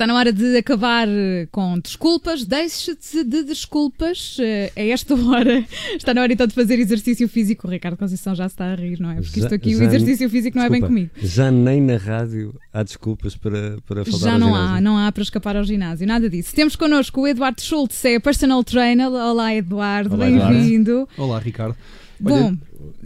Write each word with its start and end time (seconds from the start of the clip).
Está 0.00 0.06
na 0.06 0.14
hora 0.14 0.32
de 0.32 0.56
acabar 0.56 1.06
eh, 1.06 1.46
com 1.52 1.78
desculpas. 1.78 2.46
Deixe-se 2.46 3.22
de 3.22 3.42
desculpas 3.44 4.38
a 4.74 4.80
esta 4.80 5.12
hora. 5.28 5.62
Está 5.94 6.14
na 6.14 6.22
hora 6.22 6.32
então 6.32 6.46
de 6.46 6.54
fazer 6.54 6.78
exercício 6.78 7.28
físico. 7.28 7.68
O 7.68 7.70
Ricardo 7.70 7.98
Conceição 7.98 8.34
já 8.34 8.46
está 8.46 8.72
a 8.72 8.74
rir, 8.74 8.98
não 8.98 9.10
é? 9.10 9.16
Porque 9.16 9.40
isto 9.40 9.54
aqui, 9.54 9.74
já, 9.74 9.80
o 9.80 9.82
exercício 9.82 10.30
físico 10.30 10.56
não 10.56 10.64
desculpa, 10.64 10.86
é 10.86 10.88
bem 10.88 10.88
comigo. 10.88 11.10
Já 11.22 11.50
nem 11.50 11.82
na 11.82 11.98
rádio 11.98 12.58
há 12.72 12.82
desculpas 12.82 13.36
para, 13.36 13.76
para 13.86 14.02
falar 14.06 14.18
Já 14.18 14.38
não 14.38 14.54
há, 14.54 14.80
não 14.80 14.96
há 14.96 15.12
para 15.12 15.22
escapar 15.22 15.54
ao 15.54 15.64
ginásio, 15.64 16.06
nada 16.06 16.30
disso. 16.30 16.54
Temos 16.54 16.76
connosco 16.76 17.20
o 17.20 17.28
Eduardo 17.28 17.60
Schultz, 17.60 18.02
é 18.06 18.18
personal 18.18 18.64
trainer. 18.64 19.06
Olá, 19.06 19.54
Eduardo, 19.54 20.16
bem-vindo. 20.16 21.06
Olá, 21.18 21.38
Ricardo. 21.38 21.76
Bom, 22.18 22.56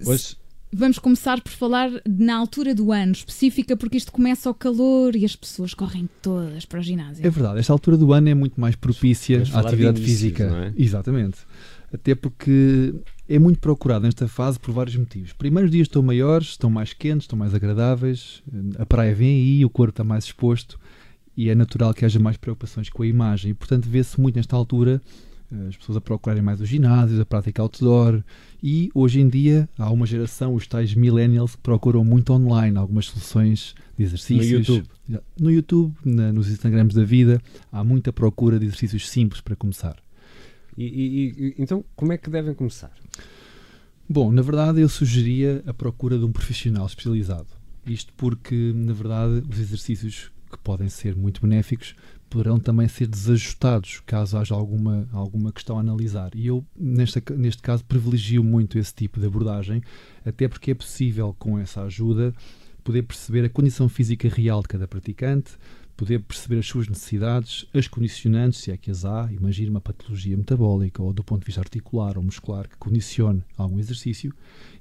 hoje 0.06 0.36
vamos 0.74 0.98
começar 0.98 1.40
por 1.40 1.52
falar 1.52 1.90
na 2.06 2.36
altura 2.36 2.74
do 2.74 2.90
ano 2.90 3.12
específica, 3.12 3.76
porque 3.76 3.96
isto 3.96 4.10
começa 4.10 4.48
ao 4.48 4.54
calor 4.54 5.14
e 5.14 5.24
as 5.24 5.36
pessoas 5.36 5.72
correm 5.72 6.08
todas 6.20 6.64
para 6.64 6.80
o 6.80 6.82
ginásio. 6.82 7.24
É 7.24 7.30
verdade, 7.30 7.60
esta 7.60 7.72
altura 7.72 7.96
do 7.96 8.12
ano 8.12 8.28
é 8.28 8.34
muito 8.34 8.60
mais 8.60 8.74
propícia 8.74 9.44
à 9.52 9.60
atividade 9.60 10.02
física. 10.02 10.72
É? 10.76 10.82
Exatamente. 10.82 11.38
Até 11.92 12.14
porque 12.14 12.92
é 13.28 13.38
muito 13.38 13.60
procurado 13.60 14.04
nesta 14.04 14.26
fase 14.26 14.58
por 14.58 14.72
vários 14.72 14.96
motivos. 14.96 15.32
Primeiro, 15.32 15.66
os 15.66 15.70
dias 15.70 15.86
estão 15.86 16.02
maiores, 16.02 16.48
estão 16.48 16.68
mais 16.68 16.92
quentes, 16.92 17.24
estão 17.24 17.38
mais 17.38 17.54
agradáveis, 17.54 18.42
a 18.76 18.84
praia 18.84 19.14
vem 19.14 19.28
aí, 19.28 19.64
o 19.64 19.70
corpo 19.70 19.90
está 19.90 20.02
mais 20.02 20.24
exposto 20.24 20.78
e 21.36 21.48
é 21.48 21.54
natural 21.54 21.94
que 21.94 22.04
haja 22.04 22.18
mais 22.18 22.36
preocupações 22.36 22.90
com 22.90 23.04
a 23.04 23.06
imagem. 23.06 23.52
E, 23.52 23.54
portanto, 23.54 23.88
vê-se 23.88 24.20
muito 24.20 24.36
nesta 24.36 24.56
altura 24.56 25.00
as 25.68 25.76
pessoas 25.76 25.96
a 25.96 26.00
procurarem 26.00 26.42
mais 26.42 26.60
os 26.60 26.68
ginásios, 26.68 27.20
a 27.20 27.24
prática 27.24 27.62
outdoor 27.62 28.22
e 28.62 28.90
hoje 28.94 29.20
em 29.20 29.28
dia 29.28 29.68
há 29.78 29.90
uma 29.90 30.06
geração, 30.06 30.54
os 30.54 30.66
tais 30.66 30.94
millennials, 30.94 31.54
que 31.54 31.62
procuram 31.62 32.04
muito 32.04 32.32
online 32.32 32.76
algumas 32.76 33.06
soluções 33.06 33.74
de 33.96 34.04
exercícios. 34.04 34.68
No 34.68 34.74
YouTube. 34.74 34.88
No 35.38 35.50
YouTube, 35.50 35.94
na, 36.04 36.32
nos 36.32 36.50
Instagrams 36.50 36.94
da 36.94 37.04
vida, 37.04 37.40
há 37.70 37.84
muita 37.84 38.12
procura 38.12 38.58
de 38.58 38.66
exercícios 38.66 39.08
simples 39.08 39.40
para 39.40 39.54
começar. 39.54 39.96
E, 40.76 40.84
e, 40.84 41.28
e, 41.28 41.54
então, 41.58 41.84
como 41.94 42.12
é 42.12 42.18
que 42.18 42.28
devem 42.28 42.54
começar? 42.54 42.92
Bom, 44.08 44.32
na 44.32 44.42
verdade, 44.42 44.80
eu 44.80 44.88
sugeria 44.88 45.62
a 45.66 45.72
procura 45.72 46.18
de 46.18 46.24
um 46.24 46.32
profissional 46.32 46.86
especializado. 46.86 47.48
Isto 47.86 48.12
porque, 48.16 48.72
na 48.74 48.92
verdade, 48.92 49.44
os 49.48 49.58
exercícios 49.58 50.30
que 50.54 50.62
podem 50.62 50.88
ser 50.88 51.14
muito 51.14 51.42
benéficos 51.42 51.94
poderão 52.34 52.58
também 52.58 52.88
ser 52.88 53.06
desajustados 53.06 54.02
caso 54.04 54.36
haja 54.36 54.54
alguma, 54.56 55.08
alguma 55.12 55.52
questão 55.52 55.76
a 55.76 55.80
analisar. 55.80 56.32
E 56.34 56.48
eu, 56.48 56.64
neste, 56.74 57.22
neste 57.32 57.62
caso, 57.62 57.84
privilegio 57.84 58.42
muito 58.42 58.76
esse 58.76 58.92
tipo 58.92 59.20
de 59.20 59.26
abordagem, 59.26 59.80
até 60.24 60.48
porque 60.48 60.72
é 60.72 60.74
possível, 60.74 61.34
com 61.38 61.56
essa 61.56 61.82
ajuda, 61.82 62.34
poder 62.82 63.02
perceber 63.02 63.44
a 63.44 63.48
condição 63.48 63.88
física 63.88 64.28
real 64.28 64.62
de 64.62 64.68
cada 64.68 64.88
praticante, 64.88 65.52
poder 65.96 66.20
perceber 66.20 66.58
as 66.58 66.66
suas 66.66 66.88
necessidades, 66.88 67.66
as 67.72 67.86
condicionantes, 67.86 68.60
se 68.60 68.70
é 68.70 68.76
que 68.76 68.90
as 68.90 69.04
há, 69.04 69.28
imagine 69.32 69.70
uma 69.70 69.80
patologia 69.80 70.36
metabólica 70.36 71.02
ou 71.02 71.12
do 71.12 71.22
ponto 71.22 71.40
de 71.40 71.46
vista 71.46 71.60
articular 71.60 72.16
ou 72.16 72.22
muscular 72.22 72.68
que 72.68 72.76
condicione 72.76 73.42
algum 73.56 73.78
exercício, 73.78 74.32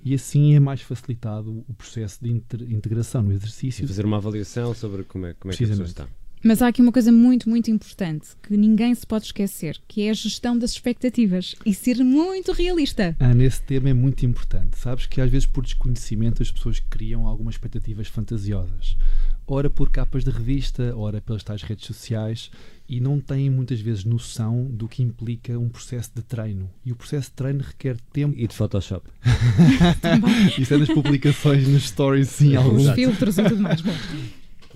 e 0.04 0.14
assim 0.14 0.56
é 0.56 0.60
mais 0.60 0.82
facilitado 0.82 1.64
o 1.68 1.74
processo 1.74 2.20
de 2.22 2.30
integração 2.30 3.24
no 3.24 3.32
exercício. 3.32 3.86
E 3.86 3.88
fazer 3.88 4.06
uma 4.06 4.18
avaliação 4.18 4.74
sobre 4.74 5.04
como 5.04 5.26
é, 5.26 5.34
como 5.34 5.54
é 5.54 5.58
que 5.58 5.64
a 5.64 5.68
pessoa 5.68 5.86
está. 5.86 6.08
Mas 6.46 6.62
há 6.62 6.68
aqui 6.68 6.82
uma 6.82 6.92
coisa 6.92 7.10
muito, 7.10 7.50
muito 7.50 7.72
importante 7.72 8.32
que 8.44 8.58
ninguém 8.58 8.94
se 8.94 9.08
pode 9.08 9.28
esquecer, 9.28 9.80
que 9.88 10.02
é 10.02 10.10
a 10.10 10.14
gestão 10.14 10.58
das 10.58 10.72
expectativas 10.72 11.56
e 11.66 11.74
ser 11.74 12.04
muito 12.04 12.52
realista. 12.52 13.16
Ah, 13.18 13.34
nesse 13.34 13.62
tema 13.62 13.90
é 13.90 13.94
muito 13.94 14.26
importante. 14.26 14.78
Sabes 14.78 15.06
que 15.06 15.22
às 15.22 15.32
vezes 15.32 15.48
por 15.48 15.64
desconhecimento 15.64 16.44
as 16.44 16.52
pessoas 16.52 16.82
criam 16.82 17.28
algumas 17.28 17.56
expectativas 17.56 18.10
fantasiosas. 18.10 18.98
Ora 19.46 19.70
por 19.70 19.90
capas 19.90 20.24
de 20.24 20.32
revista, 20.32 20.96
ora 20.96 21.20
pelas 21.20 21.44
tais 21.44 21.62
redes 21.62 21.86
sociais 21.86 22.50
e 22.88 23.00
não 23.00 23.20
têm 23.20 23.50
muitas 23.50 23.80
vezes 23.82 24.06
noção 24.06 24.66
do 24.66 24.88
que 24.88 25.04
implica 25.04 25.58
um 25.60 25.68
processo 25.68 26.12
de 26.16 26.22
treino. 26.22 26.70
E 26.86 26.92
o 26.92 26.96
processo 26.96 27.30
de 27.30 27.36
treino 27.36 27.62
requer 27.62 27.98
tempo. 28.12 28.34
E 28.38 28.48
de 28.48 28.56
Photoshop. 28.56 29.06
Isso 30.58 30.74
é 30.74 30.78
nas 30.78 30.90
publicações, 30.90 31.68
nos 31.68 31.84
stories, 31.84 32.30
sim, 32.30 32.56
alguns. 32.56 32.88
Os 32.88 32.96
filtros 32.96 33.38
e 33.38 33.44
tudo 33.44 33.62
mais. 33.62 33.82
Bom. 33.82 33.94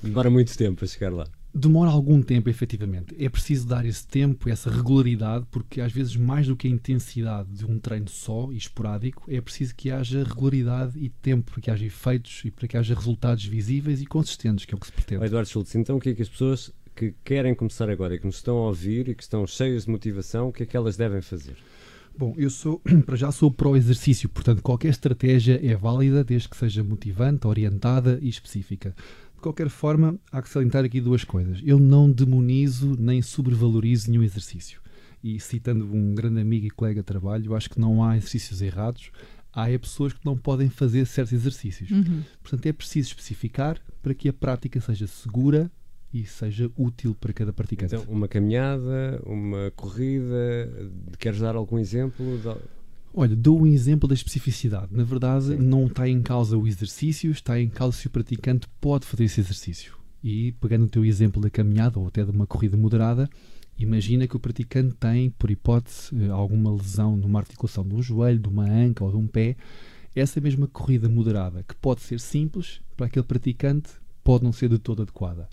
Demora 0.04 0.30
muito 0.30 0.56
tempo 0.58 0.84
a 0.84 0.88
chegar 0.88 1.14
lá 1.14 1.28
demora 1.58 1.90
algum 1.90 2.22
tempo, 2.22 2.50
efetivamente. 2.50 3.16
É 3.20 3.28
preciso 3.28 3.68
dar 3.68 3.86
esse 3.86 4.08
tempo, 4.08 4.50
essa 4.50 4.70
regularidade, 4.70 5.46
porque 5.52 5.82
às 5.82 5.92
vezes, 5.92 6.16
mais 6.16 6.48
do 6.48 6.56
que 6.56 6.68
a 6.68 6.72
intensidade 6.72 7.50
de 7.50 7.66
um 7.66 7.80
treino 7.80 8.08
só 8.08 8.52
e 8.52 8.58
esporádico, 8.58 9.24
é 9.28 9.42
preciso 9.42 9.76
que 9.76 9.92
haja 9.92 10.24
regularidade 10.24 10.98
e 11.00 11.10
tempo 11.10 11.52
para 11.52 11.62
que 11.62 11.72
haja 11.72 11.86
efeitos 11.86 12.42
e 12.46 12.52
para 12.52 12.68
que 12.68 12.78
haja 12.78 12.94
resultados 12.94 13.46
visíveis 13.46 14.02
e 14.02 14.06
consistentes, 14.06 14.66
que 14.66 14.74
é 14.74 14.78
o 14.78 14.80
que 14.80 14.88
se 14.88 14.94
pretende. 14.94 15.26
Eduardo 15.26 15.50
Schultz, 15.50 15.76
então 15.76 15.98
o 15.98 16.00
que 16.00 16.10
é 16.10 16.14
que 16.14 16.22
as 16.22 16.30
pessoas 16.30 16.72
que 16.96 17.14
querem 17.24 17.54
começar 17.54 17.90
agora 17.90 18.16
e 18.16 18.20
que 18.20 18.26
nos 18.26 18.38
estão 18.38 18.58
a 18.58 18.68
ouvir 18.68 19.08
e 19.08 19.16
que 19.16 19.22
estão 19.22 19.46
cheias 19.46 19.86
de 19.86 19.92
motivação, 19.92 20.50
o 20.50 20.54
que 20.54 20.64
é 20.64 20.66
que 20.66 20.76
elas 20.76 20.98
devem 20.98 21.22
fazer? 21.22 21.56
Bom, 22.18 22.34
eu 22.36 22.50
sou, 22.50 22.82
para 23.06 23.16
já 23.16 23.32
sou 23.32 23.52
pró-exercício, 23.52 24.28
portanto 24.28 24.64
qualquer 24.64 24.90
estratégia 24.90 25.60
é 25.64 25.76
válida 25.76 26.24
desde 26.24 26.50
que 26.50 26.58
seja 26.58 26.84
motivante, 26.84 27.46
orientada 27.46 28.18
e 28.22 28.28
específica. 28.28 28.96
De 29.38 29.42
qualquer 29.42 29.70
forma, 29.70 30.20
há 30.32 30.42
que 30.42 30.50
salientar 30.50 30.84
aqui 30.84 31.00
duas 31.00 31.24
coisas. 31.24 31.62
Eu 31.64 31.80
não 31.80 32.12
demonizo 32.12 32.96
nem 33.00 33.22
sobrevalorizo 33.22 34.10
nenhum 34.10 34.24
exercício. 34.24 34.82
E 35.24 35.40
citando 35.40 35.86
um 35.86 36.16
grande 36.16 36.42
amigo 36.42 36.66
e 36.66 36.72
colega 36.72 37.02
de 37.02 37.06
trabalho, 37.06 37.46
eu 37.46 37.56
acho 37.56 37.70
que 37.70 37.80
não 37.80 38.04
há 38.04 38.18
exercícios 38.18 38.64
errados, 38.64 39.12
há 39.54 39.70
é 39.70 39.78
pessoas 39.78 40.12
que 40.12 40.26
não 40.26 40.36
podem 40.36 40.70
fazer 40.70 41.06
certos 41.06 41.34
exercícios. 41.34 41.92
Uhum. 41.92 42.24
Portanto, 42.42 42.66
é 42.66 42.74
preciso 42.74 43.10
especificar 43.10 43.80
para 44.02 44.16
que 44.16 44.28
a 44.28 44.34
prática 44.34 44.82
seja 44.82 45.06
segura 45.06 45.72
e 46.12 46.26
seja 46.26 46.72
útil 46.76 47.14
para 47.14 47.32
cada 47.32 47.54
praticante. 47.54 47.94
Então, 47.94 48.12
uma 48.12 48.28
caminhada, 48.28 49.22
uma 49.24 49.72
corrida, 49.76 50.92
queres 51.20 51.40
dar 51.40 51.56
algum 51.56 51.78
exemplo? 51.78 52.40
Olha, 53.14 53.36
dou 53.36 53.62
um 53.62 53.66
exemplo 53.66 54.08
da 54.08 54.14
especificidade. 54.14 54.88
Na 54.92 55.04
verdade, 55.04 55.56
não 55.56 55.88
está 55.88 56.08
em 56.08 56.22
causa 56.22 56.58
o 56.58 56.68
exercício, 56.68 57.32
está 57.32 57.60
em 57.60 57.70
causa 57.70 57.98
se 57.98 58.08
o 58.08 58.10
praticante 58.10 58.68
pode 58.80 59.06
fazer 59.06 59.24
esse 59.24 59.40
exercício. 59.40 59.98
E 60.24 60.52
pegando 60.54 60.86
o 60.86 60.90
teu 60.90 61.04
exemplo 61.04 61.42
da 61.42 61.50
caminhada 61.50 62.00
ou 62.00 62.08
até 62.08 62.24
de 62.24 62.32
uma 62.32 62.46
corrida 62.46 62.78
moderada, 62.78 63.30
imagina 63.78 64.28
que 64.28 64.36
o 64.36 64.40
praticante 64.40 64.96
tem, 64.96 65.30
por 65.32 65.50
hipótese, 65.50 66.10
eh, 66.16 66.30
alguma 66.30 66.72
lesão 66.72 67.16
numa 67.16 67.40
articulação 67.40 67.88
um 67.92 68.02
joelho, 68.02 68.40
de 68.40 68.50
uma 68.50 68.70
anca 68.70 69.04
ou 69.04 69.12
de 69.12 69.18
um 69.18 69.28
pé. 69.28 69.56
Essa 70.16 70.42
mesma 70.42 70.68
corrida 70.68 71.08
moderada, 71.08 71.64
que 71.64 71.76
pode 71.76 72.02
ser 72.02 72.20
simples, 72.20 72.82
para 72.96 73.06
aquele 73.06 73.26
praticante 73.26 73.90
pode 74.24 74.44
não 74.44 74.52
ser 74.52 74.70
de 74.70 74.78
todo 74.78 75.02
adequada 75.02 75.48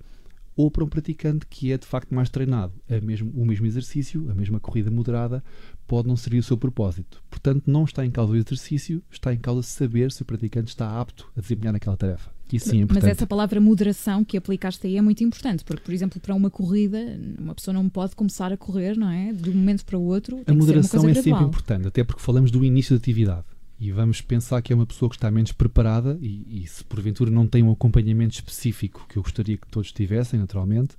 ou 0.56 0.70
para 0.70 0.84
um 0.84 0.88
praticante 0.88 1.46
que 1.46 1.72
é 1.72 1.78
de 1.78 1.86
facto 1.86 2.14
mais 2.14 2.30
treinado. 2.30 2.72
É 2.88 3.00
mesmo, 3.00 3.30
o 3.34 3.44
mesmo 3.44 3.66
exercício, 3.66 4.30
a 4.30 4.34
mesma 4.34 4.60
corrida 4.60 4.90
moderada, 4.90 5.42
pode 5.86 6.08
não 6.08 6.16
servir 6.16 6.38
o 6.38 6.42
seu 6.42 6.56
propósito. 6.56 7.22
Portanto, 7.30 7.64
não 7.66 7.84
está 7.84 8.04
em 8.04 8.10
causa 8.10 8.32
o 8.32 8.36
exercício, 8.36 9.02
está 9.10 9.32
em 9.32 9.38
causa 9.38 9.62
saber 9.62 10.10
se 10.12 10.22
o 10.22 10.24
praticante 10.24 10.68
está 10.68 11.00
apto 11.00 11.30
a 11.36 11.40
desempenhar 11.40 11.74
aquela 11.74 11.96
tarefa. 11.96 12.34
Sim 12.58 12.78
é 12.78 12.80
importante. 12.82 13.02
Mas 13.02 13.04
essa 13.04 13.26
palavra 13.26 13.60
moderação 13.60 14.24
que 14.24 14.36
aplicaste 14.36 14.86
aí 14.86 14.96
é 14.96 15.02
muito 15.02 15.24
importante, 15.24 15.64
porque, 15.64 15.82
por 15.82 15.92
exemplo, 15.92 16.20
para 16.20 16.34
uma 16.34 16.50
corrida, 16.50 16.98
uma 17.38 17.54
pessoa 17.54 17.74
não 17.74 17.88
pode 17.88 18.14
começar 18.14 18.52
a 18.52 18.56
correr, 18.56 18.96
não 18.96 19.10
é? 19.10 19.32
De 19.32 19.50
um 19.50 19.54
momento 19.54 19.84
para 19.84 19.98
o 19.98 20.02
outro. 20.02 20.40
a 20.46 20.54
moderação 20.54 21.08
é 21.08 21.14
sempre 21.14 21.42
importante, 21.42 21.88
até 21.88 22.04
porque 22.04 22.22
falamos 22.22 22.50
do 22.50 22.64
início 22.64 22.96
da 22.96 23.00
atividade 23.00 23.46
e 23.80 23.90
vamos 23.90 24.20
pensar 24.20 24.62
que 24.62 24.72
é 24.72 24.76
uma 24.76 24.86
pessoa 24.86 25.08
que 25.08 25.16
está 25.16 25.30
menos 25.30 25.52
preparada 25.52 26.16
e, 26.20 26.62
e, 26.62 26.66
se 26.66 26.84
porventura 26.84 27.30
não 27.30 27.46
tem 27.46 27.62
um 27.62 27.72
acompanhamento 27.72 28.34
específico 28.34 29.04
que 29.08 29.16
eu 29.16 29.22
gostaria 29.22 29.56
que 29.56 29.66
todos 29.66 29.90
tivessem, 29.92 30.38
naturalmente, 30.38 30.94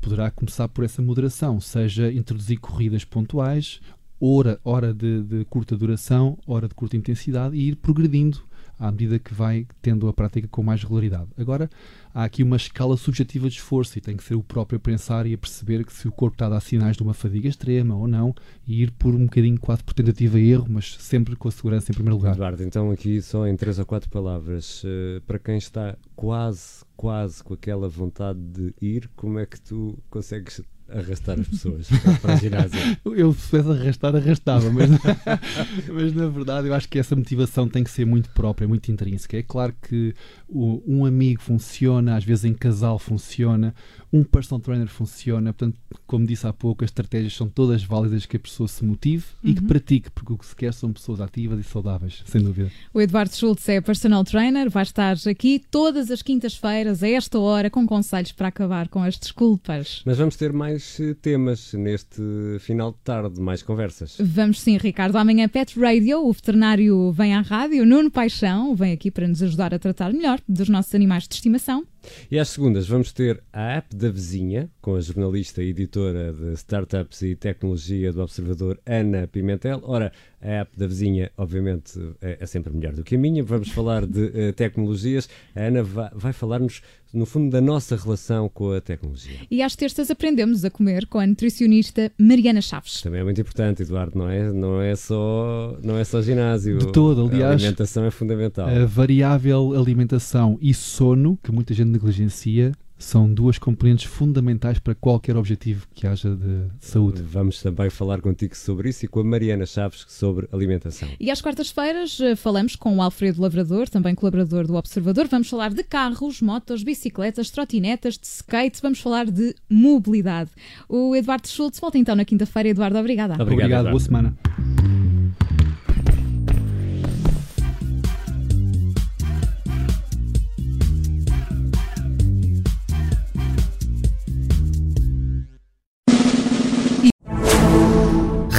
poderá 0.00 0.30
começar 0.30 0.68
por 0.68 0.84
essa 0.84 1.02
moderação, 1.02 1.60
seja 1.60 2.12
introduzir 2.12 2.58
corridas 2.58 3.04
pontuais, 3.04 3.80
hora, 4.24 4.58
hora 4.64 4.94
de, 4.94 5.22
de 5.22 5.44
curta 5.44 5.76
duração, 5.76 6.38
hora 6.46 6.66
de 6.66 6.74
curta 6.74 6.96
intensidade 6.96 7.56
e 7.56 7.68
ir 7.68 7.76
progredindo 7.76 8.42
à 8.78 8.90
medida 8.90 9.18
que 9.18 9.32
vai 9.32 9.66
tendo 9.80 10.08
a 10.08 10.12
prática 10.12 10.48
com 10.48 10.62
mais 10.62 10.82
regularidade. 10.82 11.28
Agora, 11.38 11.70
há 12.12 12.24
aqui 12.24 12.42
uma 12.42 12.56
escala 12.56 12.96
subjetiva 12.96 13.48
de 13.48 13.56
esforço 13.56 13.96
e 13.96 14.00
tem 14.00 14.16
que 14.16 14.24
ser 14.24 14.34
o 14.34 14.42
próprio 14.42 14.78
a 14.78 14.80
pensar 14.80 15.26
e 15.26 15.34
a 15.34 15.38
perceber 15.38 15.84
que 15.84 15.92
se 15.92 16.08
o 16.08 16.12
corpo 16.12 16.34
está 16.34 16.46
a 16.46 16.50
dar 16.50 16.60
sinais 16.60 16.96
de 16.96 17.02
uma 17.02 17.14
fadiga 17.14 17.48
extrema 17.48 17.94
ou 17.94 18.08
não 18.08 18.34
e 18.66 18.82
ir 18.82 18.90
por 18.90 19.14
um 19.14 19.24
bocadinho 19.24 19.60
quase 19.60 19.84
por 19.84 19.94
tentativa 19.94 20.40
e 20.40 20.50
erro, 20.50 20.66
mas 20.68 20.96
sempre 20.98 21.36
com 21.36 21.48
a 21.48 21.52
segurança 21.52 21.92
em 21.92 21.94
primeiro 21.94 22.16
lugar. 22.16 22.34
Eduardo, 22.34 22.62
então 22.62 22.90
aqui 22.90 23.22
só 23.22 23.46
em 23.46 23.56
três 23.56 23.78
ou 23.78 23.86
quatro 23.86 24.10
palavras, 24.10 24.82
uh, 24.84 25.20
para 25.26 25.38
quem 25.38 25.56
está 25.56 25.96
quase, 26.16 26.84
quase 26.96 27.44
com 27.44 27.54
aquela 27.54 27.88
vontade 27.88 28.40
de 28.40 28.74
ir, 28.80 29.08
como 29.14 29.38
é 29.38 29.46
que 29.46 29.60
tu 29.60 29.96
consegues 30.10 30.60
arrastar 30.88 31.38
as 31.38 31.48
pessoas 31.48 31.88
para 32.20 32.34
a 32.34 32.36
ginásio? 32.36 32.78
Eu, 33.04 33.32
se 33.32 33.50
pudesse 33.50 33.70
arrastar, 33.70 34.16
arrastava, 34.16 34.70
mas, 34.70 34.90
mas 35.92 36.14
na 36.14 36.28
verdade 36.28 36.68
eu 36.68 36.74
acho 36.74 36.88
que 36.88 36.98
essa 36.98 37.14
motivação 37.14 37.68
tem 37.68 37.84
que 37.84 37.90
ser 37.90 38.04
muito 38.04 38.28
própria, 38.30 38.66
muito 38.66 38.90
intrínseca. 38.90 39.36
É 39.36 39.42
claro 39.42 39.74
que 39.82 40.14
o, 40.48 40.82
um 40.86 41.04
amigo 41.04 41.40
funciona, 41.40 42.16
às 42.16 42.24
vezes 42.24 42.44
em 42.44 42.54
casal 42.54 42.98
funciona, 42.98 43.74
um 44.12 44.22
personal 44.22 44.60
trainer 44.60 44.88
funciona, 44.88 45.52
portanto, 45.52 45.78
como 46.06 46.26
disse 46.26 46.46
há 46.46 46.52
pouco, 46.52 46.84
as 46.84 46.90
estratégias 46.90 47.34
são 47.34 47.48
todas 47.48 47.82
válidas 47.82 48.26
que 48.26 48.36
a 48.36 48.40
pessoa 48.40 48.68
se 48.68 48.84
motive 48.84 49.24
uhum. 49.42 49.50
e 49.50 49.54
que 49.54 49.60
uhum. 49.60 49.66
pratique, 49.66 50.10
porque 50.10 50.32
o 50.32 50.38
que 50.38 50.46
se 50.46 50.54
quer 50.54 50.72
são 50.72 50.92
pessoas 50.92 51.20
ativas 51.20 51.58
e 51.58 51.64
saudáveis, 51.64 52.22
sem 52.26 52.42
dúvida. 52.42 52.70
O 52.92 53.00
Eduardo 53.00 53.34
Schultz 53.34 53.68
é 53.68 53.80
personal 53.80 54.24
trainer, 54.24 54.70
vai 54.70 54.82
estar 54.82 55.16
aqui 55.28 55.60
todas 55.70 56.10
as 56.10 56.22
quintas-feiras, 56.22 57.02
a 57.02 57.08
esta 57.08 57.38
hora, 57.38 57.70
com 57.70 57.86
conselhos 57.86 58.32
para 58.32 58.48
acabar 58.48 58.88
com 58.88 59.02
as 59.02 59.18
desculpas. 59.18 60.02
Mas 60.04 60.18
vamos 60.18 60.36
ter 60.36 60.52
mais 60.52 60.73
eh, 61.00 61.14
temas 61.20 61.72
neste 61.74 62.22
final 62.60 62.92
de 62.92 62.98
tarde, 62.98 63.40
mais 63.40 63.62
conversas. 63.62 64.16
Vamos 64.20 64.60
sim, 64.60 64.76
Ricardo. 64.76 65.16
Amanhã 65.16 65.48
Pet 65.48 65.78
Radio, 65.78 66.26
o 66.26 66.32
veterinário 66.32 67.12
vem 67.12 67.34
à 67.34 67.40
rádio, 67.40 67.84
Nuno 67.84 68.10
Paixão, 68.10 68.74
vem 68.74 68.92
aqui 68.92 69.10
para 69.10 69.28
nos 69.28 69.42
ajudar 69.42 69.74
a 69.74 69.78
tratar 69.78 70.12
melhor 70.12 70.40
dos 70.48 70.68
nossos 70.68 70.94
animais 70.94 71.26
de 71.28 71.34
estimação. 71.34 71.86
E 72.30 72.38
às 72.38 72.48
segundas 72.48 72.86
vamos 72.86 73.12
ter 73.12 73.42
a 73.52 73.76
app 73.76 73.94
da 73.94 74.10
vizinha, 74.10 74.70
com 74.80 74.94
a 74.94 75.00
jornalista 75.00 75.62
e 75.62 75.70
editora 75.70 76.32
de 76.32 76.52
startups 76.54 77.22
e 77.22 77.34
tecnologia 77.34 78.12
do 78.12 78.22
Observador, 78.22 78.78
Ana 78.84 79.26
Pimentel. 79.26 79.80
Ora, 79.84 80.12
a 80.40 80.48
app 80.48 80.78
da 80.78 80.86
vizinha, 80.86 81.30
obviamente, 81.36 81.98
é, 82.20 82.38
é 82.40 82.46
sempre 82.46 82.72
melhor 82.72 82.92
do 82.92 83.02
que 83.02 83.14
a 83.14 83.18
minha. 83.18 83.42
Vamos 83.42 83.70
falar 83.70 84.06
de 84.06 84.24
uh, 84.24 84.52
tecnologias. 84.52 85.28
A 85.54 85.62
Ana 85.62 85.82
vai, 85.82 86.10
vai 86.14 86.32
falar-nos, 86.32 86.82
no 87.14 87.26
fundo, 87.26 87.50
da 87.50 87.60
nossa 87.60 87.96
relação 87.96 88.48
com 88.48 88.72
a 88.72 88.80
tecnologia. 88.80 89.38
E 89.50 89.62
às 89.62 89.76
terças 89.76 90.10
aprendemos 90.10 90.64
a 90.64 90.70
comer 90.70 91.06
com 91.06 91.18
a 91.18 91.26
nutricionista 91.26 92.10
Mariana 92.18 92.60
Chaves. 92.60 93.02
Também 93.02 93.20
é 93.20 93.24
muito 93.24 93.40
importante, 93.40 93.82
Eduardo, 93.82 94.18
não 94.18 94.28
é? 94.28 94.52
Não 94.52 94.80
é 94.80 94.96
só, 94.96 95.78
não 95.82 95.96
é 95.96 96.04
só 96.04 96.20
ginásio. 96.20 96.78
De 96.78 96.92
todo, 96.92 97.26
aliás. 97.26 97.52
A 97.52 97.54
alimentação 97.54 98.04
é 98.04 98.10
fundamental. 98.10 98.68
A 98.68 98.84
variável 98.84 99.74
alimentação 99.74 100.58
e 100.60 100.74
sono, 100.74 101.38
que 101.42 101.52
muita 101.52 101.72
gente 101.72 101.88
negligencia, 101.88 102.72
são 102.98 103.32
duas 103.32 103.58
componentes 103.58 104.04
fundamentais 104.04 104.78
para 104.78 104.94
qualquer 104.94 105.36
objetivo 105.36 105.86
que 105.94 106.06
haja 106.06 106.34
de 106.34 106.68
saúde. 106.78 107.22
Vamos 107.22 107.60
também 107.60 107.90
falar 107.90 108.20
contigo 108.20 108.56
sobre 108.56 108.88
isso 108.88 109.04
e 109.04 109.08
com 109.08 109.20
a 109.20 109.24
Mariana 109.24 109.66
Chaves 109.66 110.04
sobre 110.08 110.48
alimentação. 110.52 111.08
E 111.18 111.30
às 111.30 111.40
quartas-feiras 111.40 112.20
eh, 112.20 112.36
falamos 112.36 112.76
com 112.76 112.96
o 112.96 113.02
Alfredo 113.02 113.42
Lavrador, 113.42 113.88
também 113.88 114.14
colaborador 114.14 114.66
do 114.66 114.74
Observador. 114.74 115.26
Vamos 115.28 115.48
falar 115.48 115.72
de 115.72 115.82
carros, 115.82 116.40
motos, 116.40 116.82
bicicletas, 116.82 117.50
trotinetas, 117.50 118.18
de 118.18 118.26
skate, 118.26 118.80
vamos 118.80 119.00
falar 119.00 119.26
de 119.26 119.54
mobilidade. 119.68 120.50
O 120.88 121.14
Eduardo 121.14 121.48
Schultz 121.48 121.80
volta 121.80 121.98
então 121.98 122.14
na 122.14 122.24
quinta-feira. 122.24 122.68
Eduardo, 122.68 122.98
obrigada. 122.98 123.34
Obrigado, 123.34 123.52
Obrigado 123.52 123.90
boa 123.90 124.00
semana. 124.00 124.83